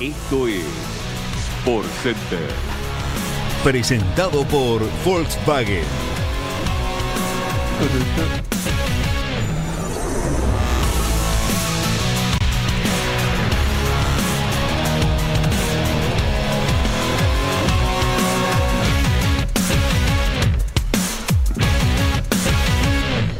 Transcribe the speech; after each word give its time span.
Esto 0.00 0.46
es 0.46 0.62
Por 1.64 1.84
Center. 1.84 2.48
Presentado 3.64 4.44
por 4.44 4.80
Volkswagen. 5.04 5.82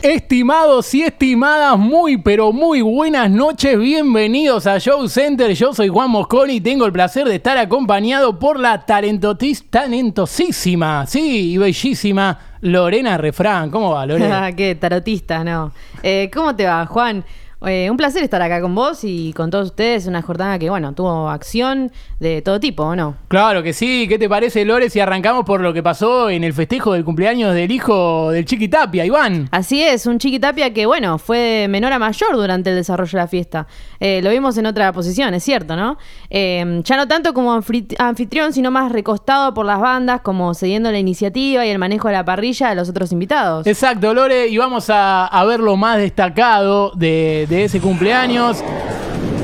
Estimados 0.02 0.94
y 0.94 1.02
estimadas, 1.02 1.76
muy 1.76 2.18
pero 2.18 2.52
muy 2.52 2.82
buenas 2.82 3.28
noches, 3.28 3.76
bienvenidos 3.76 4.68
a 4.68 4.78
Show 4.78 5.08
Center. 5.08 5.52
Yo 5.54 5.74
soy 5.74 5.88
Juan 5.88 6.08
Mosconi 6.10 6.52
y 6.54 6.60
tengo 6.60 6.86
el 6.86 6.92
placer 6.92 7.26
de 7.26 7.34
estar 7.34 7.58
acompañado 7.58 8.38
por 8.38 8.60
la 8.60 8.86
talentosísima, 8.86 11.04
sí, 11.06 11.54
y 11.54 11.58
bellísima 11.58 12.38
Lorena 12.60 13.18
Refrán. 13.18 13.72
¿Cómo 13.72 13.90
va, 13.90 14.06
Lorena? 14.06 14.28
Ah, 14.46 14.52
Qué 14.52 14.76
tarotista, 14.76 15.42
no. 15.42 15.72
Eh, 16.04 16.30
¿Cómo 16.32 16.54
te 16.54 16.66
va, 16.66 16.86
Juan? 16.86 17.24
Eh, 17.66 17.90
un 17.90 17.96
placer 17.96 18.22
estar 18.22 18.40
acá 18.40 18.60
con 18.60 18.74
vos 18.74 19.00
y 19.02 19.32
con 19.32 19.50
todos 19.50 19.66
ustedes. 19.66 20.06
Una 20.06 20.22
jornada 20.22 20.58
que, 20.58 20.70
bueno, 20.70 20.92
tuvo 20.92 21.28
acción 21.28 21.90
de 22.20 22.42
todo 22.42 22.60
tipo, 22.60 22.84
¿o 22.84 22.96
no? 22.96 23.16
Claro 23.28 23.62
que 23.62 23.72
sí. 23.72 24.06
¿Qué 24.08 24.18
te 24.18 24.28
parece, 24.28 24.64
Lore, 24.64 24.90
si 24.90 25.00
arrancamos 25.00 25.44
por 25.44 25.60
lo 25.60 25.72
que 25.72 25.82
pasó 25.82 26.30
en 26.30 26.44
el 26.44 26.52
festejo 26.52 26.92
del 26.92 27.04
cumpleaños 27.04 27.54
del 27.54 27.70
hijo 27.70 28.30
del 28.30 28.44
Chiqui 28.44 28.68
Tapia, 28.68 29.04
Iván? 29.04 29.48
Así 29.50 29.82
es, 29.82 30.06
un 30.06 30.18
chiquitapia 30.18 30.72
que, 30.72 30.86
bueno, 30.86 31.18
fue 31.18 31.38
de 31.38 31.68
menor 31.68 31.92
a 31.92 31.98
mayor 31.98 32.36
durante 32.36 32.70
el 32.70 32.76
desarrollo 32.76 33.10
de 33.10 33.18
la 33.18 33.28
fiesta. 33.28 33.66
Eh, 34.00 34.20
lo 34.22 34.30
vimos 34.30 34.56
en 34.58 34.66
otra 34.66 34.92
posición, 34.92 35.34
es 35.34 35.42
cierto, 35.42 35.74
¿no? 35.76 35.98
Eh, 36.30 36.80
ya 36.84 36.96
no 36.96 37.08
tanto 37.08 37.34
como 37.34 37.52
anfitrión, 37.52 38.52
sino 38.52 38.70
más 38.70 38.92
recostado 38.92 39.52
por 39.54 39.66
las 39.66 39.80
bandas, 39.80 40.20
como 40.20 40.54
cediendo 40.54 40.92
la 40.92 40.98
iniciativa 40.98 41.66
y 41.66 41.70
el 41.70 41.78
manejo 41.78 42.08
de 42.08 42.14
la 42.14 42.24
parrilla 42.24 42.70
a 42.70 42.74
los 42.74 42.88
otros 42.88 43.12
invitados. 43.12 43.66
Exacto, 43.66 44.14
Lore, 44.14 44.48
y 44.48 44.58
vamos 44.58 44.90
a, 44.90 45.26
a 45.26 45.44
ver 45.44 45.60
lo 45.60 45.76
más 45.76 45.98
destacado 45.98 46.92
de, 46.94 47.46
de 47.48 47.64
ese 47.64 47.80
cumpleaños. 47.80 48.62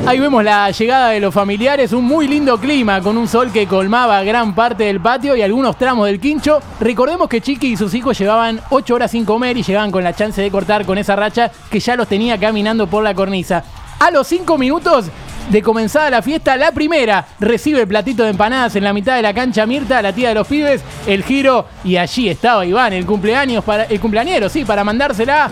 Ahí 0.07 0.21
vemos 0.21 0.45
la 0.45 0.71
llegada 0.71 1.09
de 1.09 1.21
los 1.21 1.33
familiares, 1.33 1.93
un 1.93 2.05
muy 2.05 2.29
lindo 2.29 2.59
clima 2.59 3.01
con 3.01 3.17
un 3.17 3.27
sol 3.27 3.51
que 3.51 3.67
colmaba 3.67 4.23
gran 4.23 4.55
parte 4.55 4.85
del 4.85 5.01
patio 5.01 5.35
y 5.35 5.41
algunos 5.41 5.79
tramos 5.79 6.07
del 6.07 6.21
quincho. 6.21 6.61
Recordemos 6.79 7.27
que 7.27 7.41
Chiqui 7.41 7.69
y 7.69 7.77
sus 7.77 7.95
hijos 7.95 8.19
llevaban 8.19 8.61
8 8.69 8.95
horas 8.95 9.11
sin 9.11 9.25
comer 9.25 9.57
y 9.57 9.63
llegaban 9.63 9.91
con 9.91 10.05
la 10.05 10.15
chance 10.15 10.43
de 10.43 10.51
cortar 10.51 10.85
con 10.85 10.99
esa 10.99 11.17
racha 11.17 11.51
que 11.71 11.81
ya 11.81 11.97
los 11.97 12.07
tenía 12.07 12.39
caminando 12.39 12.87
por 12.87 13.03
la 13.03 13.15
cornisa. 13.15 13.65
A 13.99 14.11
los 14.11 14.27
5 14.27 14.59
minutos 14.59 15.07
de 15.49 15.63
comenzada 15.63 16.11
la 16.11 16.21
fiesta, 16.21 16.57
la 16.59 16.73
primera 16.73 17.27
recibe 17.41 17.81
el 17.81 17.89
platito 17.89 18.25
de 18.25 18.31
empanadas 18.31 18.77
en 18.77 18.85
la 18.85 18.93
mitad 18.93 19.17
de 19.17 19.23
la 19.23 19.33
cancha 19.33 19.65
Mirta, 19.65 20.03
la 20.03 20.13
tía 20.13 20.29
de 20.29 20.35
los 20.35 20.47
pibes, 20.47 20.83
el 21.07 21.25
giro 21.25 21.67
y 21.83 21.97
allí 21.97 22.29
estaba 22.29 22.67
Iván, 22.67 22.93
el 22.93 23.07
cumpleaños 23.07 23.65
para 23.65 23.85
el 23.85 24.01
cumpleañero, 24.01 24.51
sí, 24.51 24.67
para 24.67 24.85
mandársela. 24.85 25.51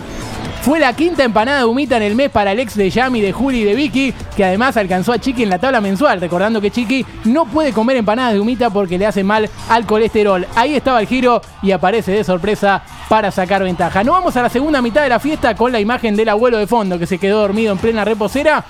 Fue 0.63 0.79
la 0.79 0.93
quinta 0.93 1.25
empanada 1.25 1.57
de 1.57 1.65
humita 1.65 1.97
en 1.97 2.03
el 2.03 2.15
mes 2.15 2.29
para 2.29 2.53
el 2.53 2.59
ex 2.59 2.75
de 2.75 2.89
Yami, 2.89 3.19
de 3.19 3.33
Juli 3.33 3.59
y 3.59 3.63
de 3.65 3.75
Vicky, 3.75 4.13
que 4.33 4.45
además 4.45 4.77
alcanzó 4.77 5.11
a 5.11 5.19
Chiqui 5.19 5.43
en 5.43 5.49
la 5.49 5.59
tabla 5.59 5.81
mensual, 5.81 6.21
recordando 6.21 6.61
que 6.61 6.71
Chiqui 6.71 7.05
no 7.25 7.45
puede 7.45 7.73
comer 7.73 7.97
empanadas 7.97 8.31
de 8.31 8.39
humita 8.39 8.69
porque 8.69 8.97
le 8.97 9.05
hace 9.05 9.25
mal 9.25 9.49
al 9.67 9.85
colesterol. 9.85 10.47
Ahí 10.55 10.73
estaba 10.73 11.01
el 11.01 11.07
giro 11.07 11.41
y 11.61 11.71
aparece 11.71 12.13
de 12.13 12.23
sorpresa 12.23 12.81
para 13.09 13.29
sacar 13.29 13.61
ventaja. 13.61 14.05
No 14.05 14.13
vamos 14.13 14.37
a 14.37 14.41
la 14.41 14.47
segunda 14.47 14.81
mitad 14.81 15.03
de 15.03 15.09
la 15.09 15.19
fiesta 15.19 15.53
con 15.53 15.69
la 15.69 15.81
imagen 15.81 16.15
del 16.15 16.29
abuelo 16.29 16.57
de 16.57 16.65
fondo 16.65 16.97
que 16.97 17.07
se 17.07 17.17
quedó 17.17 17.41
dormido 17.41 17.73
en 17.73 17.77
plena 17.77 18.05
reposera. 18.05 18.63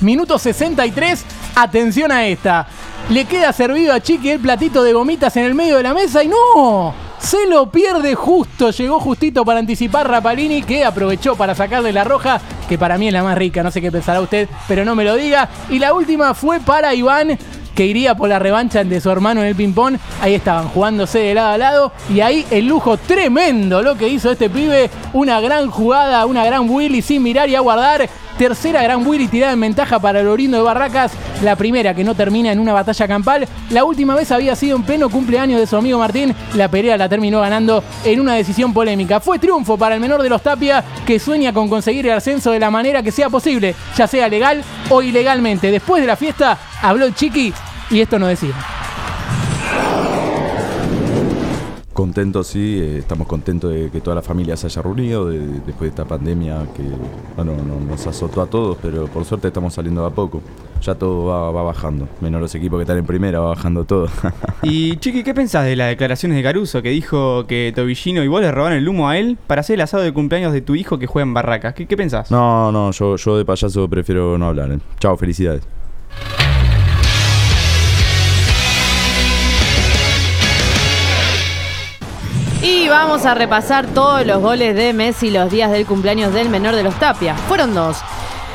Minuto 0.00 0.38
63, 0.38 1.22
atención 1.54 2.12
a 2.12 2.26
esta. 2.26 2.66
Le 3.10 3.26
queda 3.26 3.52
servido 3.52 3.92
a 3.92 4.00
Chiqui 4.00 4.30
el 4.30 4.40
platito 4.40 4.82
de 4.82 4.94
gomitas 4.94 5.36
en 5.36 5.44
el 5.44 5.54
medio 5.54 5.76
de 5.76 5.82
la 5.82 5.92
mesa 5.92 6.24
y 6.24 6.28
no, 6.28 6.94
se 7.18 7.46
lo 7.46 7.70
pierde 7.70 8.14
justo. 8.14 8.70
Llegó 8.70 9.00
justito 9.00 9.44
para 9.44 9.60
anticipar 9.60 10.08
Rapalini 10.08 10.62
que 10.62 10.84
aprovechó 10.84 11.36
para 11.36 11.54
sacarle 11.54 11.92
la 11.92 12.04
roja, 12.04 12.40
que 12.68 12.78
para 12.78 12.98
mí 12.98 13.08
es 13.08 13.12
la 13.12 13.22
más 13.22 13.36
rica, 13.38 13.62
no 13.62 13.70
sé 13.70 13.80
qué 13.80 13.90
pensará 13.92 14.20
usted, 14.20 14.48
pero 14.68 14.84
no 14.84 14.94
me 14.94 15.04
lo 15.04 15.14
diga. 15.14 15.48
Y 15.70 15.78
la 15.78 15.92
última 15.92 16.34
fue 16.34 16.60
para 16.60 16.94
Iván 16.94 17.38
que 17.76 17.86
iría 17.86 18.14
por 18.14 18.30
la 18.30 18.38
revancha 18.38 18.82
de 18.82 19.00
su 19.00 19.10
hermano 19.10 19.42
en 19.42 19.48
el 19.48 19.54
ping-pong. 19.54 19.98
Ahí 20.22 20.34
estaban 20.34 20.68
jugándose 20.68 21.18
de 21.18 21.34
lado 21.34 21.50
a 21.50 21.58
lado. 21.58 21.92
Y 22.08 22.20
ahí 22.20 22.46
el 22.50 22.66
lujo 22.66 22.96
tremendo 22.96 23.82
lo 23.82 23.96
que 23.96 24.08
hizo 24.08 24.30
este 24.30 24.48
pibe. 24.48 24.90
Una 25.12 25.40
gran 25.40 25.70
jugada, 25.70 26.24
una 26.24 26.44
gran 26.44 26.68
Willy 26.70 27.02
sin 27.02 27.22
mirar 27.22 27.50
y 27.50 27.54
a 27.54 27.60
guardar. 27.60 28.08
Tercera 28.38 28.82
gran 28.82 29.06
Willy 29.06 29.28
tirada 29.28 29.54
en 29.54 29.60
ventaja 29.60 29.98
para 29.98 30.20
el 30.20 30.28
Orindo 30.28 30.58
de 30.58 30.62
Barracas. 30.62 31.12
La 31.42 31.56
primera 31.56 31.94
que 31.94 32.04
no 32.04 32.14
termina 32.14 32.52
en 32.52 32.58
una 32.58 32.74
batalla 32.74 33.08
campal. 33.08 33.48
La 33.70 33.84
última 33.84 34.14
vez 34.14 34.30
había 34.30 34.54
sido 34.54 34.76
en 34.76 34.82
pleno 34.82 35.08
cumpleaños 35.08 35.58
de 35.58 35.66
su 35.66 35.74
amigo 35.74 35.98
Martín. 35.98 36.34
La 36.54 36.68
pelea 36.68 36.98
la 36.98 37.08
terminó 37.08 37.40
ganando 37.40 37.82
en 38.04 38.20
una 38.20 38.34
decisión 38.34 38.74
polémica. 38.74 39.20
Fue 39.20 39.38
triunfo 39.38 39.78
para 39.78 39.94
el 39.94 40.02
menor 40.02 40.22
de 40.22 40.28
los 40.28 40.42
Tapia 40.42 40.84
que 41.06 41.18
sueña 41.18 41.54
con 41.54 41.70
conseguir 41.70 42.06
el 42.06 42.12
ascenso 42.12 42.50
de 42.50 42.60
la 42.60 42.70
manera 42.70 43.02
que 43.02 43.10
sea 43.10 43.30
posible, 43.30 43.74
ya 43.96 44.06
sea 44.06 44.28
legal 44.28 44.62
o 44.90 45.00
ilegalmente. 45.00 45.70
Después 45.70 46.02
de 46.02 46.06
la 46.06 46.16
fiesta 46.16 46.58
habló 46.82 47.06
el 47.06 47.14
Chiqui 47.14 47.54
y 47.90 48.00
esto 48.00 48.18
no 48.18 48.26
decía. 48.26 48.75
Contento, 51.96 52.44
sí, 52.44 52.78
eh, 52.78 52.98
estamos 52.98 53.26
contentos 53.26 53.72
de 53.72 53.88
que 53.90 54.02
toda 54.02 54.14
la 54.16 54.20
familia 54.20 54.54
se 54.54 54.66
haya 54.66 54.82
reunido 54.82 55.30
de- 55.30 55.38
después 55.38 55.80
de 55.80 55.88
esta 55.88 56.04
pandemia 56.04 56.58
que 56.76 56.82
bueno, 57.34 57.52
no- 57.66 57.80
nos 57.80 58.06
azotó 58.06 58.42
a 58.42 58.46
todos, 58.46 58.76
pero 58.82 59.06
por 59.06 59.24
suerte 59.24 59.48
estamos 59.48 59.72
saliendo 59.72 60.04
a 60.04 60.10
poco. 60.10 60.42
Ya 60.82 60.94
todo 60.94 61.24
va, 61.24 61.50
va 61.50 61.62
bajando, 61.62 62.06
menos 62.20 62.38
los 62.38 62.54
equipos 62.54 62.76
que 62.78 62.82
están 62.82 62.98
en 62.98 63.06
primera, 63.06 63.40
va 63.40 63.48
bajando 63.48 63.84
todo. 63.84 64.08
Y 64.62 64.96
Chiqui, 64.98 65.22
¿qué 65.24 65.32
pensás 65.32 65.64
de 65.64 65.74
las 65.74 65.88
declaraciones 65.88 66.36
de 66.36 66.42
Caruso 66.42 66.82
que 66.82 66.90
dijo 66.90 67.46
que 67.46 67.72
Tobillino 67.74 68.22
y 68.22 68.28
vos 68.28 68.42
le 68.42 68.52
robaron 68.52 68.76
el 68.76 68.86
humo 68.86 69.08
a 69.08 69.16
él 69.16 69.38
para 69.46 69.60
hacer 69.62 69.74
el 69.74 69.80
asado 69.80 70.02
de 70.02 70.12
cumpleaños 70.12 70.52
de 70.52 70.60
tu 70.60 70.74
hijo 70.74 70.98
que 70.98 71.06
juega 71.06 71.26
en 71.26 71.32
Barracas? 71.32 71.72
¿Qué, 71.72 71.86
qué 71.86 71.96
pensás? 71.96 72.30
no, 72.30 72.70
no, 72.72 72.90
yo, 72.90 73.16
yo 73.16 73.38
de 73.38 73.44
payaso 73.46 73.88
prefiero 73.88 74.36
no 74.36 74.48
hablar. 74.48 74.70
eh. 74.72 74.78
Chao, 75.00 75.16
felicidades. 75.16 75.62
Vamos 82.88 83.26
a 83.26 83.34
repasar 83.34 83.86
todos 83.86 84.24
los 84.24 84.40
goles 84.40 84.76
de 84.76 84.92
Messi 84.92 85.30
los 85.30 85.50
días 85.50 85.70
del 85.70 85.86
cumpleaños 85.86 86.32
del 86.32 86.48
menor 86.48 86.74
de 86.74 86.84
los 86.84 86.94
Tapia. 86.98 87.34
Fueron 87.34 87.74
dos. 87.74 87.98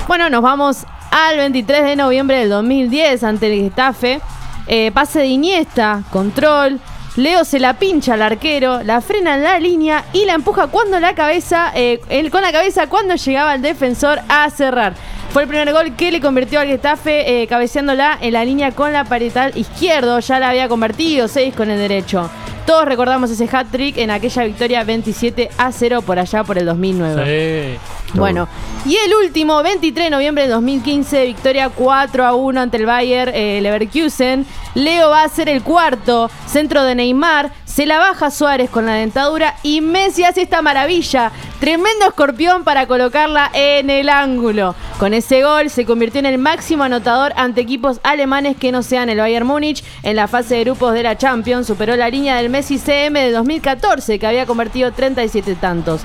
Bueno, 0.08 0.30
nos 0.30 0.42
vamos 0.42 0.86
al 1.12 1.38
23 1.38 1.84
de 1.84 1.96
noviembre 1.96 2.40
del 2.40 2.50
2010 2.50 3.24
ante 3.24 3.54
el 3.54 3.62
Getafe. 3.62 4.22
Eh, 4.68 4.92
pase 4.94 5.20
de 5.20 5.28
Iniesta, 5.28 6.04
control. 6.12 6.80
Leo 7.18 7.44
se 7.44 7.60
la 7.60 7.74
pincha 7.74 8.14
al 8.14 8.22
arquero, 8.22 8.84
la 8.84 9.02
frena 9.02 9.36
en 9.36 9.44
la 9.44 9.60
línea 9.60 10.06
y 10.14 10.26
la 10.26 10.34
empuja 10.34 10.68
cuando 10.68 11.00
la 11.00 11.14
cabeza, 11.14 11.72
eh, 11.76 12.00
con 12.32 12.42
la 12.42 12.54
cabeza 12.54 12.88
cuando 12.88 13.16
llegaba 13.16 13.56
el 13.56 13.62
defensor 13.62 14.22
a 14.30 14.50
cerrar. 14.50 14.94
Fue 15.32 15.44
el 15.44 15.50
primer 15.50 15.74
gol 15.74 15.96
que 15.96 16.12
le 16.12 16.22
convirtió 16.22 16.62
al 16.62 16.68
Getafe 16.68 17.42
eh, 17.42 17.48
cabeceándola 17.48 18.18
en 18.22 18.34
la 18.34 18.46
línea 18.46 18.72
con 18.72 18.94
la 18.94 19.04
paretal 19.04 19.58
izquierdo. 19.58 20.20
Ya 20.20 20.40
la 20.40 20.50
había 20.50 20.70
convertido, 20.70 21.28
6 21.28 21.54
con 21.54 21.70
el 21.70 21.80
derecho. 21.80 22.30
Todos 22.66 22.86
recordamos 22.86 23.30
ese 23.32 23.50
hat-trick 23.52 23.98
en 23.98 24.12
aquella 24.12 24.44
victoria 24.44 24.84
27 24.84 25.50
a 25.58 25.72
0 25.72 26.02
por 26.04 26.20
allá 26.20 26.44
por 26.44 26.58
el 26.58 26.66
2009. 26.66 27.80
Bueno, 28.14 28.48
y 28.86 28.96
el 28.98 29.14
último, 29.16 29.62
23 29.64 30.06
de 30.06 30.10
noviembre 30.10 30.44
de 30.44 30.50
2015, 30.50 31.26
victoria 31.26 31.70
4 31.70 32.26
a 32.26 32.34
1 32.36 32.62
ante 32.62 32.78
el 32.78 32.86
Bayer 32.86 33.32
eh, 33.34 33.60
Leverkusen. 33.62 34.46
Leo 34.76 35.10
va 35.10 35.24
a 35.24 35.30
ser 35.30 35.50
el 35.50 35.64
cuarto, 35.64 36.30
centro 36.46 36.84
de 36.84 36.96
Neymar, 36.96 37.52
se 37.74 37.86
la 37.86 38.00
baja 38.00 38.32
Suárez 38.32 38.70
con 38.70 38.86
la 38.86 38.96
dentadura 38.96 39.56
y 39.64 39.80
Messi 39.80 40.26
hace 40.26 40.42
esta 40.42 40.62
maravilla. 40.62 41.32
Tremendo 41.62 42.08
escorpión 42.08 42.66
para 42.66 42.86
colocarla 42.86 43.50
en 43.54 43.90
el 43.90 44.10
ángulo. 44.10 44.76
Con 45.00 45.14
ese 45.14 45.42
gol 45.44 45.70
se 45.70 45.86
convirtió 45.86 46.20
en 46.20 46.26
el 46.26 46.38
máximo 46.38 46.84
anotador 46.84 47.32
ante 47.38 47.62
equipos 47.62 48.02
alemanes 48.04 48.58
que 48.58 48.74
no 48.74 48.84
sean 48.84 49.10
el 49.10 49.20
Bayern 49.20 49.48
Múnich. 49.48 49.84
En 50.04 50.18
la 50.18 50.28
fase 50.28 50.56
de 50.56 50.66
grupos 50.66 50.94
de 50.94 51.04
la 51.04 51.18
Champions 51.18 51.66
superó 51.66 51.96
la 51.96 52.10
línea 52.10 52.36
del 52.36 52.50
Messi 52.50 52.78
CM 52.78 53.18
de 53.22 53.32
2014 53.32 54.20
que 54.20 54.28
había 54.28 54.46
convertido 54.46 54.92
37 54.92 55.56
tantos. 55.56 56.02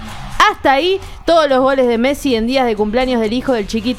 Hasta 0.49 0.73
ahí 0.73 1.01
todos 1.25 1.49
los 1.49 1.59
goles 1.61 1.89
de 1.89 1.99
Messi 1.99 2.37
en 2.37 2.47
días 2.47 2.67
de 2.67 2.77
cumpleaños 2.77 3.21
del 3.21 3.33
hijo 3.33 3.53
del 3.53 3.67
Chiqui 3.67 3.95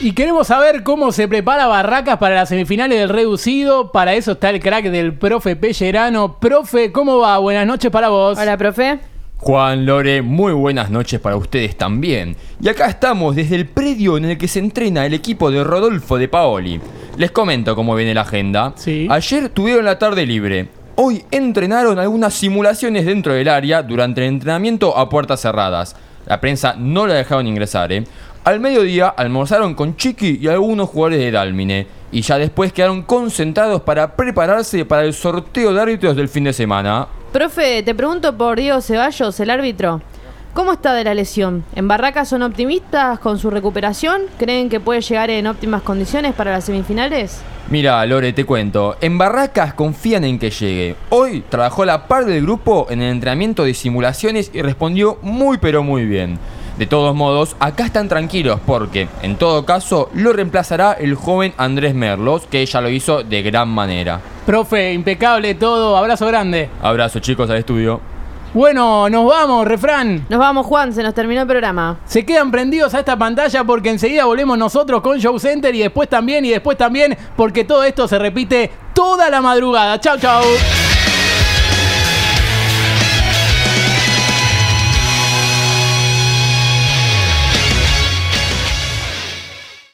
Y 0.00 0.12
queremos 0.12 0.46
saber 0.46 0.84
cómo 0.84 1.10
se 1.10 1.26
prepara 1.26 1.66
Barracas 1.66 2.18
para 2.18 2.36
las 2.36 2.48
semifinales 2.48 3.00
del 3.00 3.08
reducido. 3.08 3.90
Para 3.90 4.14
eso 4.14 4.32
está 4.32 4.50
el 4.50 4.60
crack 4.60 4.84
del 4.84 5.12
profe 5.12 5.56
Pellerano. 5.56 6.38
Profe, 6.38 6.92
¿cómo 6.92 7.18
va? 7.18 7.38
Buenas 7.38 7.66
noches 7.66 7.90
para 7.90 8.08
vos. 8.08 8.38
Hola, 8.38 8.56
profe. 8.56 9.00
Juan 9.38 9.86
Lore, 9.86 10.22
muy 10.22 10.52
buenas 10.52 10.88
noches 10.90 11.18
para 11.18 11.34
ustedes 11.34 11.76
también. 11.76 12.36
Y 12.60 12.68
acá 12.68 12.86
estamos 12.86 13.34
desde 13.34 13.56
el 13.56 13.66
predio 13.66 14.16
en 14.16 14.26
el 14.26 14.38
que 14.38 14.46
se 14.46 14.60
entrena 14.60 15.04
el 15.04 15.14
equipo 15.14 15.50
de 15.50 15.64
Rodolfo 15.64 16.16
de 16.16 16.28
Paoli. 16.28 16.80
Les 17.16 17.32
comento 17.32 17.74
cómo 17.74 17.96
viene 17.96 18.14
la 18.14 18.20
agenda. 18.20 18.74
Sí. 18.76 19.08
Ayer 19.10 19.48
tuvieron 19.48 19.84
la 19.84 19.98
tarde 19.98 20.24
libre. 20.24 20.68
Hoy 20.94 21.24
entrenaron 21.32 21.98
algunas 21.98 22.34
simulaciones 22.34 23.04
dentro 23.04 23.32
del 23.32 23.48
área 23.48 23.82
durante 23.82 24.20
el 24.20 24.28
entrenamiento 24.28 24.96
a 24.96 25.08
puertas 25.08 25.40
cerradas. 25.40 25.96
La 26.28 26.40
prensa 26.40 26.74
no 26.76 27.06
la 27.06 27.14
dejaron 27.14 27.46
ingresar, 27.46 27.90
¿eh? 27.90 28.04
Al 28.48 28.60
mediodía 28.60 29.08
almorzaron 29.08 29.74
con 29.74 29.94
Chiqui 29.94 30.38
y 30.40 30.48
algunos 30.48 30.88
jugadores 30.88 31.18
de 31.18 31.30
Dalmine. 31.30 31.86
Y 32.10 32.22
ya 32.22 32.38
después 32.38 32.72
quedaron 32.72 33.02
concentrados 33.02 33.82
para 33.82 34.16
prepararse 34.16 34.86
para 34.86 35.04
el 35.04 35.12
sorteo 35.12 35.74
de 35.74 35.82
árbitros 35.82 36.16
del 36.16 36.30
fin 36.30 36.44
de 36.44 36.54
semana. 36.54 37.08
Profe, 37.30 37.82
te 37.82 37.94
pregunto 37.94 38.34
por 38.38 38.58
Diego 38.58 38.80
Ceballos, 38.80 39.38
el 39.40 39.50
árbitro. 39.50 40.00
¿Cómo 40.54 40.72
está 40.72 40.94
de 40.94 41.04
la 41.04 41.12
lesión? 41.12 41.62
¿En 41.76 41.88
Barracas 41.88 42.30
son 42.30 42.40
optimistas 42.40 43.18
con 43.18 43.38
su 43.38 43.50
recuperación? 43.50 44.22
¿Creen 44.38 44.70
que 44.70 44.80
puede 44.80 45.02
llegar 45.02 45.28
en 45.28 45.46
óptimas 45.46 45.82
condiciones 45.82 46.32
para 46.32 46.52
las 46.52 46.64
semifinales? 46.64 47.42
Mira, 47.68 48.06
Lore, 48.06 48.32
te 48.32 48.46
cuento. 48.46 48.96
En 49.02 49.18
Barracas 49.18 49.74
confían 49.74 50.24
en 50.24 50.38
que 50.38 50.48
llegue. 50.48 50.96
Hoy 51.10 51.44
trabajó 51.50 51.82
a 51.82 51.86
la 51.86 52.08
par 52.08 52.24
del 52.24 52.44
grupo 52.44 52.86
en 52.88 53.02
el 53.02 53.12
entrenamiento 53.12 53.64
de 53.64 53.74
simulaciones 53.74 54.50
y 54.54 54.62
respondió 54.62 55.18
muy 55.20 55.58
pero 55.58 55.82
muy 55.82 56.06
bien. 56.06 56.38
De 56.78 56.86
todos 56.86 57.12
modos, 57.12 57.56
acá 57.58 57.86
están 57.86 58.08
tranquilos 58.08 58.60
porque, 58.64 59.08
en 59.22 59.34
todo 59.34 59.66
caso, 59.66 60.10
lo 60.14 60.32
reemplazará 60.32 60.92
el 60.92 61.16
joven 61.16 61.52
Andrés 61.56 61.92
Merlos, 61.92 62.46
que 62.46 62.64
ya 62.64 62.80
lo 62.80 62.88
hizo 62.88 63.24
de 63.24 63.42
gran 63.42 63.68
manera. 63.68 64.20
Profe, 64.46 64.92
impecable 64.92 65.56
todo, 65.56 65.96
abrazo 65.96 66.26
grande. 66.28 66.70
Abrazo 66.80 67.18
chicos 67.18 67.50
al 67.50 67.56
estudio. 67.56 68.00
Bueno, 68.54 69.10
nos 69.10 69.26
vamos, 69.26 69.66
refrán. 69.66 70.24
Nos 70.28 70.38
vamos, 70.38 70.66
Juan, 70.66 70.92
se 70.92 71.02
nos 71.02 71.14
terminó 71.14 71.40
el 71.42 71.48
programa. 71.48 71.98
Se 72.06 72.24
quedan 72.24 72.52
prendidos 72.52 72.94
a 72.94 73.00
esta 73.00 73.18
pantalla 73.18 73.64
porque 73.64 73.90
enseguida 73.90 74.24
volvemos 74.24 74.56
nosotros 74.56 75.02
con 75.02 75.18
Show 75.18 75.38
Center 75.40 75.74
y 75.74 75.80
después 75.80 76.08
también 76.08 76.44
y 76.44 76.50
después 76.50 76.78
también 76.78 77.18
porque 77.36 77.64
todo 77.64 77.82
esto 77.82 78.06
se 78.06 78.20
repite 78.20 78.70
toda 78.94 79.28
la 79.28 79.40
madrugada. 79.40 79.98
Chau, 79.98 80.16
chau. 80.16 80.44